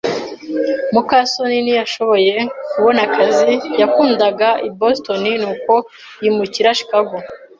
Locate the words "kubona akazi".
2.71-3.51